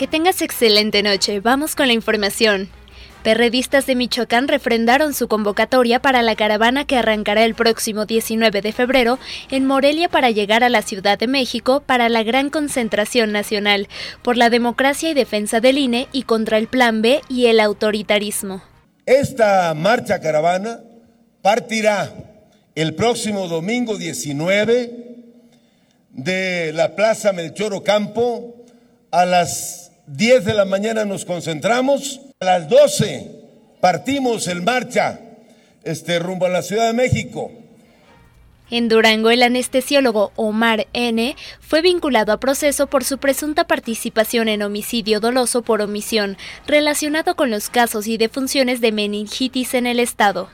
Que 0.00 0.06
tengas 0.06 0.40
excelente 0.40 1.02
noche. 1.02 1.40
Vamos 1.40 1.76
con 1.76 1.86
la 1.86 1.92
información. 1.92 2.70
Perredistas 3.22 3.84
de 3.84 3.96
Michoacán 3.96 4.48
refrendaron 4.48 5.12
su 5.12 5.28
convocatoria 5.28 6.00
para 6.00 6.22
la 6.22 6.36
caravana 6.36 6.86
que 6.86 6.96
arrancará 6.96 7.44
el 7.44 7.54
próximo 7.54 8.06
19 8.06 8.62
de 8.62 8.72
febrero 8.72 9.18
en 9.50 9.66
Morelia 9.66 10.08
para 10.08 10.30
llegar 10.30 10.64
a 10.64 10.70
la 10.70 10.80
Ciudad 10.80 11.18
de 11.18 11.26
México 11.26 11.82
para 11.84 12.08
la 12.08 12.22
gran 12.22 12.48
concentración 12.48 13.30
nacional 13.30 13.88
por 14.22 14.38
la 14.38 14.48
democracia 14.48 15.10
y 15.10 15.12
defensa 15.12 15.60
del 15.60 15.76
INE 15.76 16.08
y 16.12 16.22
contra 16.22 16.56
el 16.56 16.66
Plan 16.66 17.02
B 17.02 17.20
y 17.28 17.48
el 17.48 17.60
autoritarismo. 17.60 18.62
Esta 19.04 19.74
marcha 19.74 20.18
caravana 20.18 20.80
partirá 21.42 22.10
el 22.74 22.94
próximo 22.94 23.48
domingo 23.48 23.98
19 23.98 24.94
de 26.08 26.72
la 26.72 26.96
Plaza 26.96 27.34
Melchor 27.34 27.74
Ocampo 27.74 28.56
a 29.10 29.26
las 29.26 29.79
10 30.12 30.44
de 30.44 30.54
la 30.54 30.64
mañana 30.64 31.04
nos 31.04 31.24
concentramos, 31.24 32.20
a 32.40 32.44
las 32.44 32.68
12 32.68 33.30
partimos 33.80 34.48
en 34.48 34.64
marcha 34.64 35.20
este, 35.84 36.18
rumbo 36.18 36.46
a 36.46 36.48
la 36.48 36.62
Ciudad 36.62 36.88
de 36.88 36.94
México. 36.94 37.52
En 38.72 38.88
Durango, 38.88 39.30
el 39.30 39.44
anestesiólogo 39.44 40.32
Omar 40.34 40.88
N. 40.94 41.36
fue 41.60 41.80
vinculado 41.80 42.32
a 42.32 42.40
proceso 42.40 42.88
por 42.88 43.04
su 43.04 43.18
presunta 43.18 43.68
participación 43.68 44.48
en 44.48 44.62
homicidio 44.62 45.20
doloso 45.20 45.62
por 45.62 45.80
omisión, 45.80 46.36
relacionado 46.66 47.36
con 47.36 47.50
los 47.50 47.70
casos 47.70 48.08
y 48.08 48.16
defunciones 48.16 48.80
de 48.80 48.90
meningitis 48.90 49.74
en 49.74 49.86
el 49.86 50.00
estado. 50.00 50.50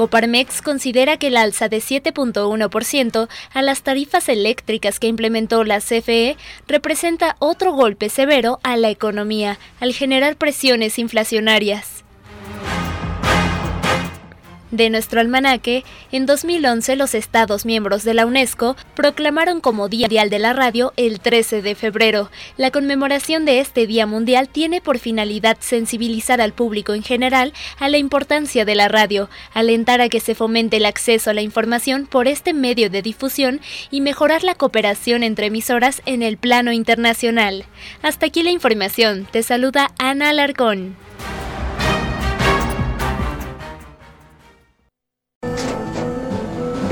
Coparmex 0.00 0.62
considera 0.62 1.18
que 1.18 1.26
el 1.26 1.36
alza 1.36 1.68
de 1.68 1.76
7.1% 1.76 3.28
a 3.52 3.60
las 3.60 3.82
tarifas 3.82 4.30
eléctricas 4.30 4.98
que 4.98 5.08
implementó 5.08 5.62
la 5.62 5.78
CFE 5.80 6.38
representa 6.66 7.36
otro 7.38 7.74
golpe 7.74 8.08
severo 8.08 8.60
a 8.62 8.78
la 8.78 8.88
economía 8.88 9.58
al 9.78 9.92
generar 9.92 10.36
presiones 10.36 10.98
inflacionarias. 10.98 11.99
De 14.70 14.90
nuestro 14.90 15.20
almanaque, 15.20 15.84
en 16.12 16.26
2011 16.26 16.94
los 16.96 17.14
Estados 17.14 17.66
miembros 17.66 18.04
de 18.04 18.14
la 18.14 18.26
UNESCO 18.26 18.76
proclamaron 18.94 19.60
como 19.60 19.88
Día 19.88 20.06
Mundial 20.06 20.30
de 20.30 20.38
la 20.38 20.52
Radio 20.52 20.92
el 20.96 21.20
13 21.20 21.62
de 21.62 21.74
febrero. 21.74 22.30
La 22.56 22.70
conmemoración 22.70 23.44
de 23.44 23.60
este 23.60 23.86
Día 23.86 24.06
Mundial 24.06 24.48
tiene 24.48 24.80
por 24.80 24.98
finalidad 24.98 25.56
sensibilizar 25.60 26.40
al 26.40 26.52
público 26.52 26.94
en 26.94 27.02
general 27.02 27.52
a 27.78 27.88
la 27.88 27.98
importancia 27.98 28.64
de 28.64 28.74
la 28.74 28.88
radio, 28.88 29.28
alentar 29.52 30.00
a 30.00 30.08
que 30.08 30.20
se 30.20 30.34
fomente 30.34 30.78
el 30.78 30.86
acceso 30.86 31.30
a 31.30 31.34
la 31.34 31.42
información 31.42 32.06
por 32.06 32.28
este 32.28 32.54
medio 32.54 32.90
de 32.90 33.02
difusión 33.02 33.60
y 33.90 34.00
mejorar 34.00 34.42
la 34.42 34.54
cooperación 34.54 35.22
entre 35.22 35.46
emisoras 35.46 36.02
en 36.06 36.22
el 36.22 36.38
plano 36.38 36.72
internacional. 36.72 37.64
Hasta 38.02 38.26
aquí 38.26 38.42
la 38.42 38.50
información. 38.50 39.28
Te 39.30 39.42
saluda 39.42 39.92
Ana 39.98 40.30
Alarcón. 40.30 41.09